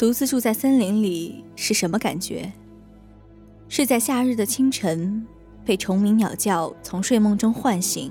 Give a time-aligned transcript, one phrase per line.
[0.00, 2.50] 独自住在森林里是什么感觉？
[3.68, 5.26] 是在夏日的清晨
[5.62, 8.10] 被虫鸣鸟叫从睡梦中唤醒；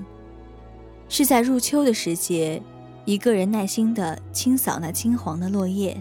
[1.08, 2.62] 是在入秋的时节，
[3.04, 5.96] 一个人耐心地清扫那金黄的落叶；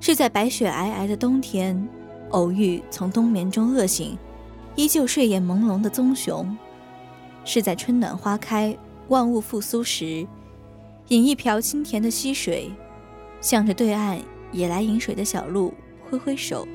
[0.00, 1.86] 是在白雪皑皑的冬天，
[2.30, 4.16] 偶遇从冬眠中饿醒、
[4.76, 6.56] 依旧睡眼朦胧的棕熊；
[7.44, 8.74] 是在春暖花开、
[9.08, 10.26] 万物复苏时，
[11.08, 12.70] 饮一瓢清甜的溪水，
[13.42, 14.18] 向着对岸。
[14.52, 15.72] 也来饮水的小鹿
[16.08, 16.66] 挥挥手。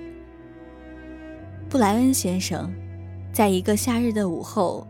[1.70, 2.72] 布莱恩先生，
[3.34, 4.88] 在一个夏日的午后，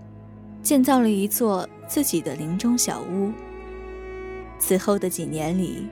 [0.62, 3.31] 建造了一座自己的林中小屋。
[4.59, 5.88] 此后的几年里，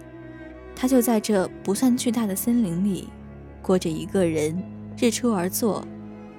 [0.75, 3.07] 他就在这不算巨大的森林里，
[3.61, 4.61] 过着一个人
[4.99, 5.85] 日出而作，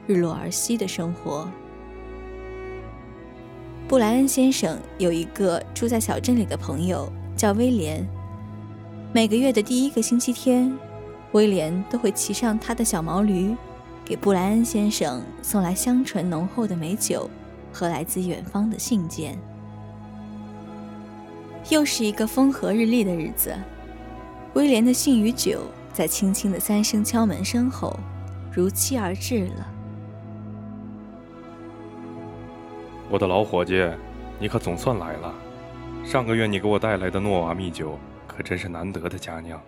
[0.07, 1.49] 日落而息的生活。
[3.87, 8.07] 布莱恩先生有一个住在小镇里的朋友，叫威廉。
[9.15, 10.77] 每个月的第一个星期天，
[11.31, 13.55] 威廉都会骑上他的小毛驴，
[14.05, 17.31] 给布莱恩先生送来香醇浓厚的美酒
[17.73, 19.39] 和来自远方的信件。
[21.71, 23.55] 又是一个风和日丽的日子，
[24.55, 25.61] 威廉的信与酒
[25.93, 27.97] 在轻轻的三声敲门声后，
[28.53, 29.69] 如期而至了。
[33.09, 33.89] 我的老伙计，
[34.41, 35.33] 你可总算来了。
[36.05, 37.97] 上个月你给我带来的诺瓦蜜酒。
[38.37, 39.61] 可真是难得的佳酿。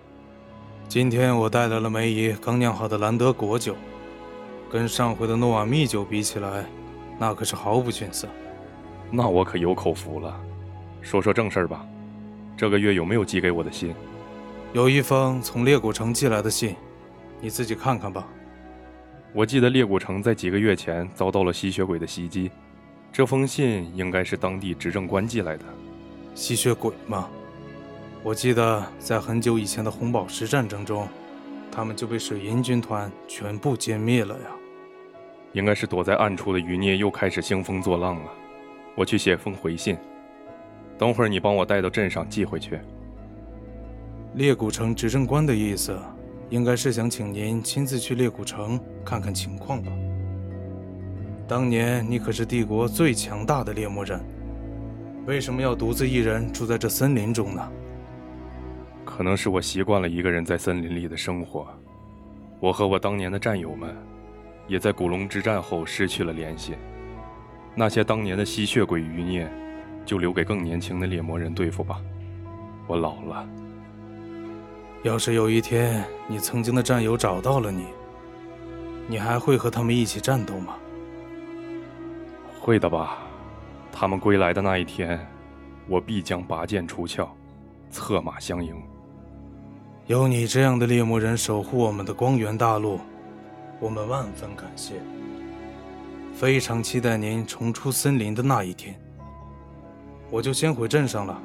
[0.88, 3.76] 今天我带来了梅姨刚酿好的兰德果酒，
[4.70, 6.64] 跟上回的诺瓦蜜酒比起来，
[7.18, 8.28] 那可是毫不逊色。
[9.10, 10.40] 那我可有口福了。
[11.00, 11.86] 说说正事儿吧，
[12.56, 13.94] 这个月有没有寄给我的信？
[14.72, 16.74] 有一封从烈古城寄来的信，
[17.40, 18.26] 你自己看看吧。
[19.32, 22.50] 我记得烈古城在几个月前遭到了吸血鬼的袭击，
[23.12, 25.64] 这封信应该是当地执政官寄来的。
[26.34, 27.28] 吸血鬼吗？
[28.22, 31.08] 我记得在很久以前的红宝石战争中，
[31.70, 34.46] 他们就被水银军团全部歼灭了呀。
[35.52, 38.30] 应该是躲在暗处的余孽又开始兴风作浪了。
[38.96, 39.96] 我去写封回信，
[40.98, 42.78] 等会儿你帮我带到镇上寄回去。
[44.34, 45.96] 裂谷城执政官的意思，
[46.50, 49.92] 应该是想请您亲自去裂谷城看看情况吧。
[51.46, 54.20] 当年你可是帝国最强大的猎魔人，
[55.26, 57.72] 为什么要独自一人住在这森林中呢？
[59.06, 61.66] 可能是我习惯了一个人在森林里的生活，
[62.60, 63.96] 我和我当年的战友们，
[64.66, 66.74] 也在古龙之战后失去了联系。
[67.74, 69.48] 那些当年的吸血鬼余孽，
[70.04, 72.00] 就留给更年轻的猎魔人对付吧。
[72.86, 73.48] 我老了。
[75.02, 77.86] 要是有一天你曾经的战友找到了你，
[79.06, 80.74] 你还会和他们一起战斗吗？
[82.60, 83.18] 会的吧。
[83.92, 85.24] 他们归来的那一天，
[85.86, 87.26] 我必将拔剑出鞘，
[87.88, 88.74] 策马相迎。
[90.06, 93.00] 有你这样的猎魔人守护我们的光源大陆，
[93.80, 94.94] 我们万分感谢。
[96.32, 98.94] 非常期待您重出森林的那一天。
[100.30, 101.36] 我就先回镇上了，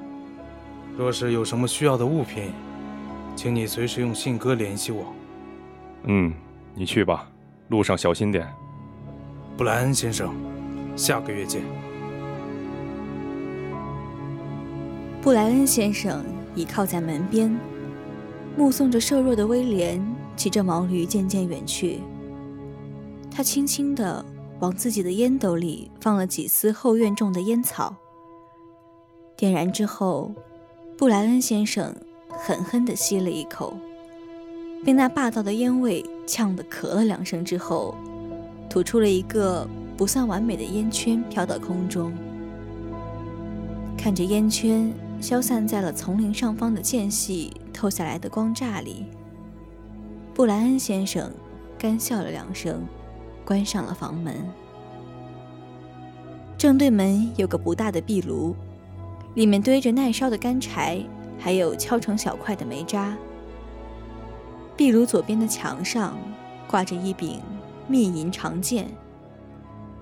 [0.95, 2.51] 若是有什么需要的物品，
[3.35, 5.11] 请你随时用信鸽联系我。
[6.03, 6.31] 嗯，
[6.75, 7.27] 你去吧，
[7.69, 8.47] 路上小心点。
[9.57, 10.35] 布莱恩先生，
[10.95, 11.63] 下个月见。
[15.19, 16.23] 布莱恩先生
[16.53, 17.55] 倚靠在门边，
[18.57, 19.99] 目送着瘦弱的威廉
[20.35, 21.99] 骑着毛驴渐渐远去。
[23.29, 24.23] 他轻轻地
[24.59, 27.95] 往自己的烟斗里放了几丝后院种的烟草，
[29.37, 30.31] 点燃之后，
[30.97, 31.95] 布莱恩先生
[32.29, 33.73] 狠狠地吸了一口，
[34.85, 37.95] 被那霸道的烟味呛得咳了两声之后，
[38.69, 42.11] 吐出了一个不算完美的烟圈，飘到空中。
[43.97, 44.93] 看着烟圈。
[45.21, 49.07] 消散在了丛林上方的间隙透下来的光栅里。
[50.35, 51.31] 布莱恩先生
[51.79, 52.85] 干笑了两声，
[53.43, 54.47] 关上了房门。
[56.59, 58.55] 正对门有个不大的壁炉，
[59.33, 61.03] 里面堆着耐烧的干柴，
[61.39, 63.17] 还有敲成小块的煤渣。
[64.77, 66.15] 壁炉左边的墙上
[66.67, 67.41] 挂着一柄
[67.87, 68.91] 密银长剑，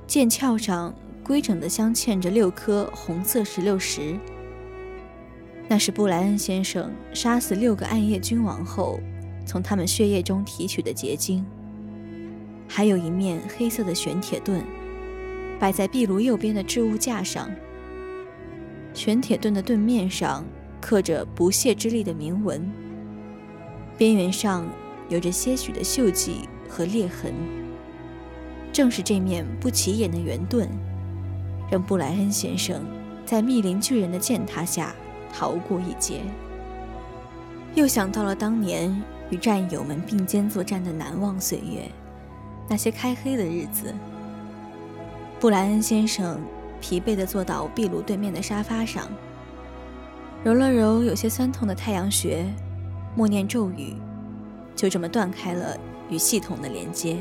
[0.05, 0.93] 剑鞘上
[1.23, 4.19] 规整地镶嵌着六颗红色石榴石。
[5.71, 8.99] 那是布莱恩先生杀死六个暗夜君王后，
[9.45, 11.45] 从他们血液中提取的结晶。
[12.67, 14.63] 还有一面黑色的玄铁盾，
[15.59, 17.51] 摆在壁炉右边的置物架上。
[18.95, 20.43] 玄铁盾的盾面上
[20.81, 22.67] 刻着“不懈之力”的铭文，
[23.95, 24.67] 边缘上
[25.07, 27.31] 有着些许的锈迹和裂痕。
[28.73, 30.67] 正是这面不起眼的圆盾，
[31.71, 32.83] 让布莱恩先生
[33.23, 34.95] 在密林巨人的践踏下。
[35.33, 36.21] 逃过一劫，
[37.75, 41.89] 又想到了当年与战友们并肩作战的难忘岁月，
[42.67, 43.93] 那些开黑的日子。
[45.39, 46.39] 布莱恩先生
[46.81, 49.07] 疲惫地坐到壁炉对面的沙发上，
[50.43, 52.45] 揉了揉有些酸痛的太阳穴，
[53.15, 53.95] 默念咒语，
[54.75, 55.77] 就这么断开了
[56.09, 57.17] 与系统的连接。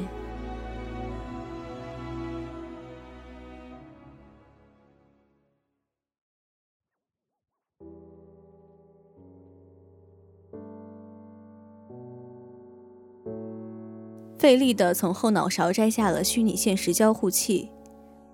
[14.38, 17.70] 费力地从后脑勺摘下了虚拟现实交互器。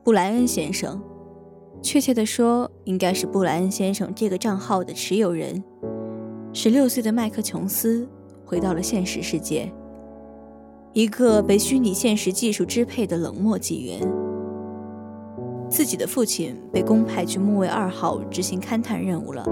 [0.02, 1.00] 布莱恩先生，
[1.80, 5.64] 确切地说，应该是布莱恩先生这个账号的持有人。
[6.52, 8.06] 十六岁的麦克琼斯
[8.44, 9.72] 回到了现实世界，
[10.92, 14.06] 一个被虚拟现实技术支配的冷漠纪元。
[15.70, 19.42] 自己的父亲被公派去木卫二号执行勘探任务了，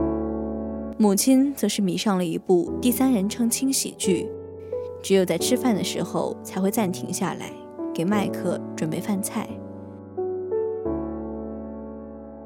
[0.99, 4.29] 母亲则是迷上了一部第三人称轻喜剧。
[5.03, 7.51] 只有在吃饭的时候才会暂停下来，
[7.93, 9.49] 给麦克准备饭菜。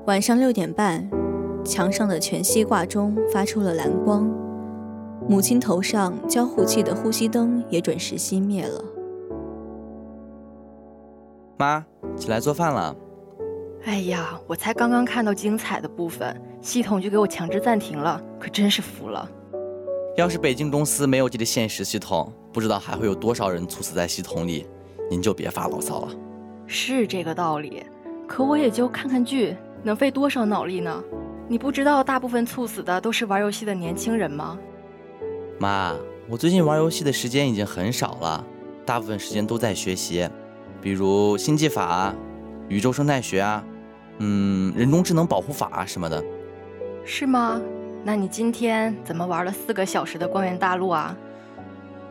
[0.06, 1.08] 晚上六点半，
[1.64, 4.31] 墙上的全息挂钟发出了蓝光，
[5.29, 8.82] 母亲头上交互器的呼吸灯也准时熄灭了。
[11.59, 11.85] 妈，
[12.17, 12.97] 起来做饭了。
[13.85, 19.29] 哎呀，我才刚刚看到精彩的部分，系统就给我强制暂停了，可真是服了。
[20.17, 24.67] 要是北京公司没有这个现实系统，不知道还会有多少人猝死在系统里。
[25.11, 26.09] 您就别发牢骚了。
[26.67, 27.85] 是这个道理，
[28.26, 31.05] 可我也就看看剧，能费多少脑力呢？
[31.47, 34.59] 你不知道大部分猝死的都是玩游戏的年轻人吗？
[35.61, 35.95] 妈，
[36.31, 38.43] 我最近玩游戏的时间已经很少了，
[38.87, 40.26] 大部分时间都在学习，
[40.81, 42.14] 比如星际法、
[42.69, 43.62] 宇宙生态学啊，
[44.19, 46.25] 嗯，人工智能保护法啊什么的。
[47.05, 47.61] 是吗？
[48.07, 51.17] 那你今天怎么玩了四个小时的光源大陆啊？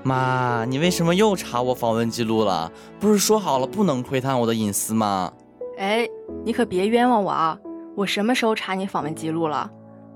[0.04, 2.70] 妈，你为什么又查我访问记录了？
[3.00, 5.32] 不是说好了不能窥探我的隐私吗？
[5.78, 6.06] 哎，
[6.44, 7.58] 你可别冤枉我啊！
[7.96, 9.72] 我什么时候查你访问记录了？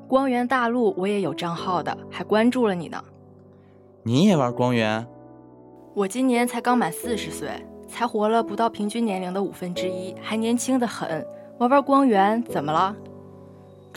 [0.06, 3.02] 光源大陆我也有账号的，还关注了你呢。
[4.04, 5.08] 你也玩光源？
[5.94, 7.50] 我今年才刚满四十岁，
[7.88, 11.26] 才活了不到平均年龄的五分之一，还年轻的很。
[11.58, 12.94] 玩玩光源怎么了？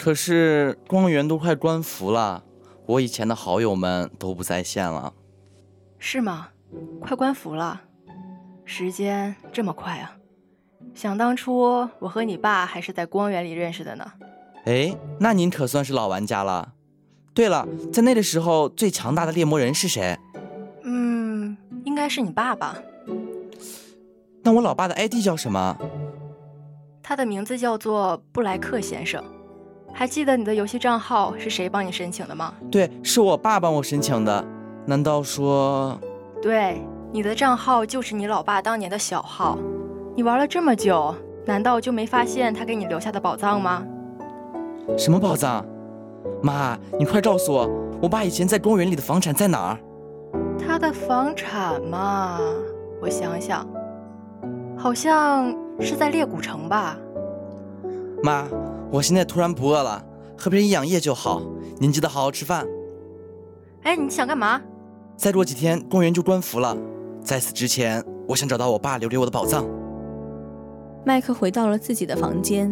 [0.02, 2.42] 可是光源都快关服了，
[2.87, 5.14] 我以前的好友们都不在线了。
[5.97, 6.49] 是吗？
[7.00, 7.82] 快关服了？
[8.64, 10.16] 时间这么快啊！
[10.92, 14.12] 想当初我和你爸还是在光源里认识的呢。
[14.64, 16.73] 哎，那您可算是老玩家了。
[17.32, 20.18] 对了，在那个时候最强大的猎魔人是谁？
[20.82, 22.76] 嗯，应该是你爸爸。
[24.42, 25.78] 那我老爸的 ID 叫什么？
[27.04, 29.23] 他的名字叫做布莱克先生。
[29.92, 32.54] 还记得你的游戏账号是谁帮你申请的吗？
[32.70, 34.44] 对，是我爸帮我申请的。
[34.87, 35.99] 难道说，
[36.40, 36.80] 对，
[37.12, 39.58] 你的账号就是你老爸当年的小号？
[40.16, 41.14] 你玩了这么久，
[41.46, 43.84] 难道就没发现他给你留下的宝藏吗？
[44.99, 45.64] 什么宝藏？
[46.42, 47.70] 妈，你快告诉我，
[48.02, 49.78] 我爸以前在公园里的房产在哪儿？
[50.58, 52.40] 他的房产嘛，
[53.00, 53.66] 我想想，
[54.76, 56.96] 好像是在裂谷城吧。
[58.22, 58.46] 妈，
[58.92, 60.04] 我现在突然不饿了，
[60.37, 61.40] 喝瓶营养液就好。
[61.78, 62.66] 您记得好好吃饭。
[63.84, 64.61] 哎，你想干嘛？
[65.16, 66.76] 再过几天公园就关服了，
[67.25, 69.64] 在此之前，我想找到我爸留给我的宝藏。
[71.06, 72.70] 麦克回到了自己的房间。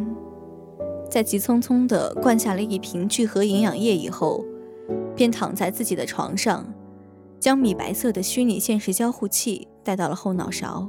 [1.11, 4.45] 在急匆匆地灌下了一瓶聚合营养液以后，
[5.17, 6.67] 便躺在自己的床上，
[7.41, 10.87] 将米白色的虚拟现实交互器带到了后脑勺，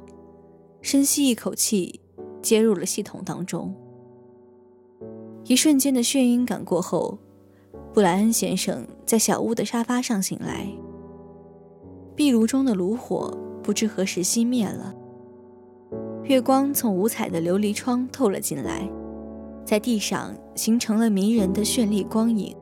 [0.82, 2.02] 深吸一口气，
[2.42, 3.74] 接入了系统当中。
[5.46, 7.18] 一瞬间的眩晕感过后，
[7.94, 10.68] 布莱恩先生在小屋的沙发上醒来。
[12.16, 14.94] 壁炉中的炉火不知何时熄灭了，
[16.24, 18.88] 月光从五彩的琉璃窗透了进来。
[19.64, 22.56] 在地上形成了迷人的绚丽光影。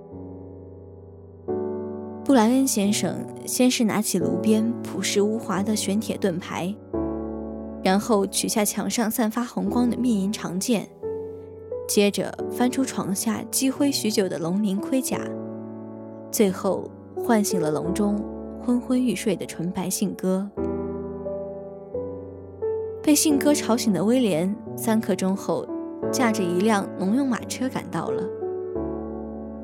[2.24, 6.76] 布莱恩先生先是拿起炉边朴实无华的玄铁盾牌，
[7.82, 10.88] 然后取下墙上散发红光的密银长剑，
[11.90, 15.20] 接着翻出床下积灰许久的龙鳞盔甲，
[16.32, 18.24] 最后唤醒了笼中
[18.64, 20.48] 昏昏欲睡的纯白信鸽。
[23.02, 25.68] 被信鸽吵醒的威廉，三刻钟后。
[26.14, 28.24] 驾着一辆农用马车赶到了，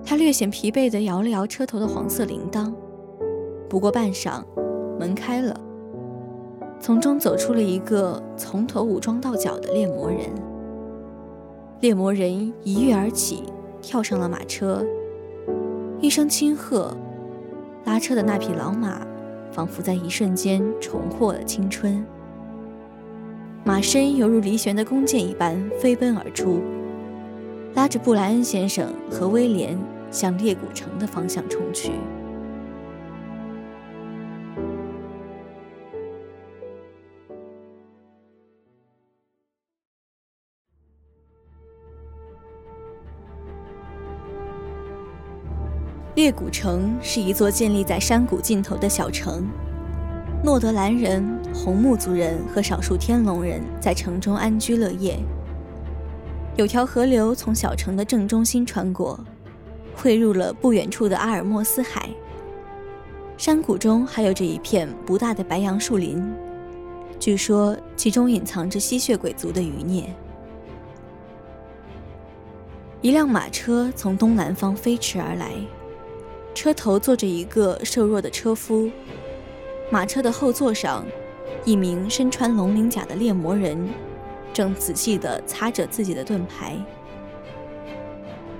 [0.04, 2.74] 他略显疲惫地摇了摇车头的黄色铃铛。
[3.70, 4.44] 不过半晌，
[5.00, 5.58] 门开了，
[6.78, 10.30] 从中走出了一个从头武装到脚的猎魔人。
[11.82, 13.44] 猎魔人一跃而起，
[13.82, 14.84] 跳上了马车，
[16.00, 16.96] 一声轻喝，
[17.84, 19.06] 拉车的那匹老马
[19.52, 22.04] 仿佛在一瞬间重获了青春。
[23.66, 26.62] 马身犹如离弦的弓箭一般飞奔而出，
[27.74, 29.78] 拉着布莱恩先生和威廉
[30.10, 31.92] 向猎谷城的方向冲去。
[46.16, 49.46] 猎谷城是一座建立在山谷尽头的小城。
[50.42, 51.22] 诺德兰人、
[51.54, 55.20] 红木族人和少数天龙人在城中安居乐业。
[56.56, 59.20] 有条河流从小城的正中心穿过，
[59.94, 62.10] 汇入了不远处的阿尔莫斯海。
[63.38, 66.26] 山谷中还有着一片不大的白杨树林，
[67.20, 70.06] 据说其中隐藏着吸血鬼族的余孽。
[73.02, 75.52] 一辆马车从东南方飞驰而来，
[76.56, 78.90] 车头坐着一个瘦弱的车夫。
[79.92, 81.06] 马车的后座上，
[81.66, 83.88] 一名身穿龙鳞甲的猎魔人
[84.52, 86.76] 正仔细地擦着自己的盾牌。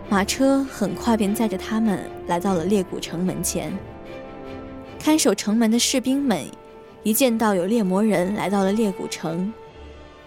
[0.08, 3.76] 马车很快便载着他们来到了猎谷城门前。
[5.00, 6.46] 看守城门的士兵们
[7.02, 9.52] 一见到有猎魔人来到了猎谷城，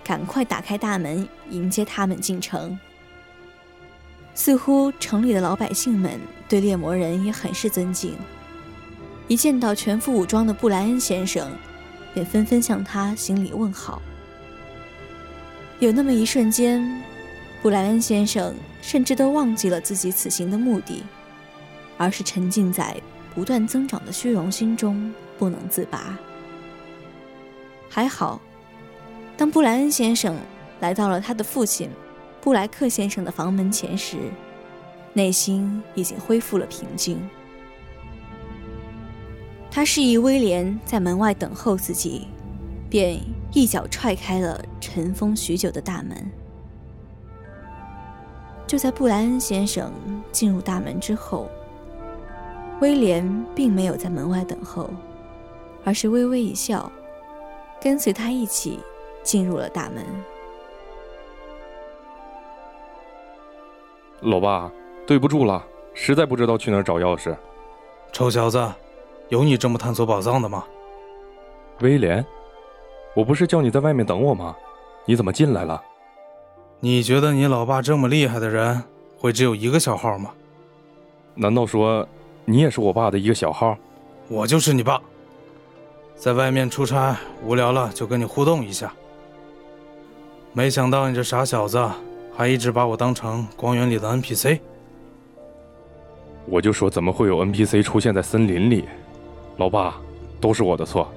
[0.03, 2.77] 赶快打开大门迎接他们进城。
[4.39, 6.13] 似乎城里的老百姓们
[6.49, 8.15] 对猎魔人也很是尊敬。
[9.27, 11.51] 一见到全副武装的布莱恩先生，
[12.15, 14.01] 便纷纷向他行礼问好。
[15.81, 17.03] 有那么一瞬间，
[17.61, 21.03] 布莱恩先生甚至都忘记了自己此行的目的，
[21.97, 22.97] 而是沉浸在
[23.35, 26.17] 不断增长的虚荣心中不能自拔。
[27.89, 28.41] 还好，
[29.37, 30.39] 当布莱恩先生
[30.79, 31.91] 来到了他的父亲
[32.49, 34.17] 布莱克先生的房门前时，
[35.13, 37.21] 内心已经恢复了平静。
[39.71, 42.27] 他示意威廉在门外等候自己，
[42.89, 43.21] 便
[43.53, 46.17] 一脚踹开了尘封许久的大门。
[48.67, 49.93] 就在布莱恩先生
[50.33, 51.51] 进入大门之后，
[52.81, 54.89] 威廉并没有在门外等候，
[55.85, 56.91] 而是微微一笑，
[57.79, 58.81] 跟随他一起
[59.23, 60.03] 进入了大门。
[64.21, 64.71] 老爸，
[65.07, 67.37] 对不住了，实在不知道去哪儿找钥匙。
[68.13, 68.73] 臭小子！
[69.29, 70.65] 有你这么探索宝藏的吗，
[71.81, 72.25] 威廉？
[73.15, 74.57] 我不是叫你在外面等我吗？
[75.05, 75.83] 你怎么进来了？
[76.81, 78.83] 你觉得你老爸这么厉害的人
[79.19, 80.31] 会只有一个小号吗？
[81.35, 82.09] 难道说
[82.45, 83.77] 你也是我爸的一个小号？
[84.29, 85.01] 我就是你爸，
[86.17, 88.93] 在外面出差无聊了就跟你互动一下。
[90.55, 91.79] 没想到你这傻小子
[92.39, 94.61] 还一直把我当成光源里的 NPC。
[96.47, 98.85] 我就说怎么会有 NPC 出现在森林里？
[99.57, 99.97] 老爸，
[100.41, 101.13] 都是我的错。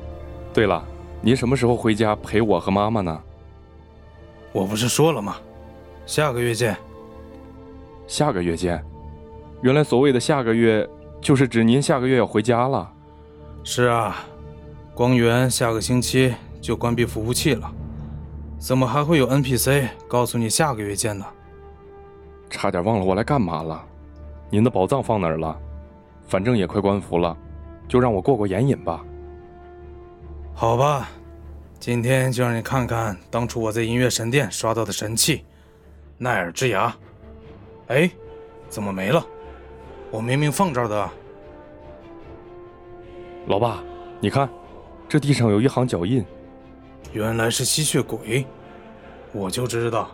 [0.52, 0.84] 对了，
[1.22, 3.22] 您什么时候回家陪我和妈妈呢？
[4.52, 5.38] 我不是说了吗？
[6.08, 6.76] 下个月见。
[8.08, 8.84] 下个月见。
[9.62, 10.90] 原来所谓的下个月，
[11.22, 12.92] 就是指您下个月要回家了。
[13.64, 14.26] 是啊，
[14.96, 17.72] 光源下个星期就关闭服务器了，
[18.62, 21.26] 怎么还会有 NPC 告诉你下个月见呢？
[22.48, 23.84] 差点忘了我来干嘛了。
[24.52, 25.60] 您的宝藏放哪儿了？
[26.28, 27.36] 反正也快关服了，
[27.88, 29.04] 就让我过过眼瘾吧。
[30.54, 31.10] 好吧，
[31.80, 35.44] 今天就让你看看当初我在音乐神殿刷到的神器——
[36.20, 36.96] 奈尔之牙。
[37.88, 38.12] 哎，
[38.70, 39.26] 怎么没了？
[40.12, 41.10] 我明明放这儿的。
[43.48, 43.84] 老爸，
[44.20, 44.48] 你看，
[45.10, 46.24] 这地上有一行脚印，
[47.14, 48.46] 原来是吸血鬼。
[49.32, 50.12] 我就知道，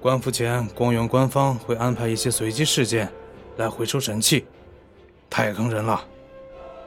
[0.00, 3.08] 关服前光源官方会安排一些随机事件
[3.56, 4.44] 来回收神器，
[5.30, 6.02] 太坑人了。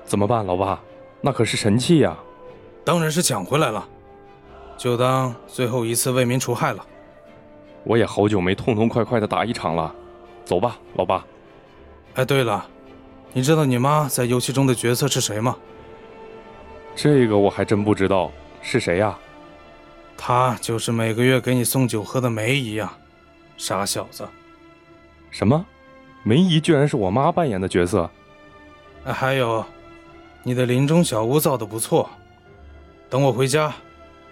[0.03, 0.81] 怎么办，老爸？
[1.21, 2.15] 那可是神器呀！
[2.83, 3.87] 当然是抢回来了，
[4.77, 6.85] 就当最后一次为民除害了。
[7.83, 9.93] 我也好久没痛痛快快的打一场了，
[10.43, 11.25] 走吧，老爸。
[12.15, 12.65] 哎，对了。
[13.33, 15.57] 你知道你妈在游戏中的角色是谁吗？
[16.95, 19.17] 这个我还真不知道，是谁呀？
[20.17, 22.91] 她就是每个月给你送酒喝的梅姨呀，
[23.57, 24.27] 傻小子。
[25.29, 25.65] 什么？
[26.23, 28.09] 梅姨居然是我妈扮演的角色？
[29.03, 29.63] 还有，
[30.41, 32.09] 你的林中小屋造的不错，
[33.09, 33.73] 等我回家，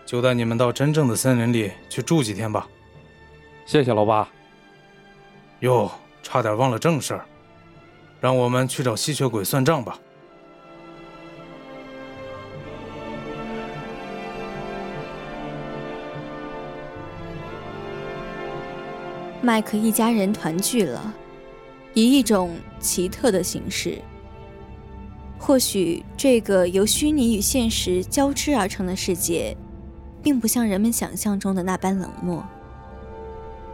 [0.06, 2.68] 就带你们到真正的森林里去住几天吧。
[3.66, 4.28] 谢谢老爸。
[5.60, 5.92] 哟，
[6.24, 7.26] 差点忘了正事儿。
[8.20, 10.00] 让我们去找吸血鬼算账吧。
[19.44, 21.14] 麦克一家人团聚了，
[21.94, 23.98] 以一种奇特的形式。
[25.38, 29.54] 或许这个由虚拟与现实交织而成的世界，
[30.22, 32.44] 并不像人们想象中的那般冷漠。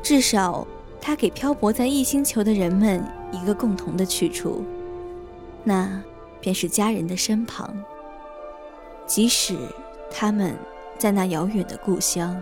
[0.01, 0.67] 至少。
[1.01, 3.01] 他给漂泊在异星球的人们
[3.31, 4.65] 一个共同的去处，
[5.63, 6.03] 那
[6.41, 7.73] 便是家人的身旁。
[9.07, 9.55] 即使
[10.11, 10.53] 他们
[10.97, 12.35] 在那遥远的故乡。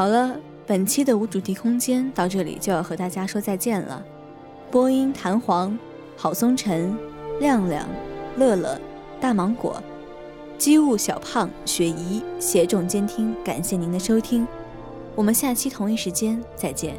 [0.00, 0.34] 好了。
[0.66, 4.02] 本期的无主题空间到这里就要和大家说再见了。
[4.70, 5.78] 播音：弹簧、
[6.16, 6.96] 郝松晨、
[7.38, 7.86] 亮亮、
[8.38, 8.80] 乐乐、
[9.20, 9.82] 大芒果、
[10.56, 14.48] 机务小胖、雪姨携众监听，感谢您的收听，
[15.14, 16.96] 我们下期同一时间再见。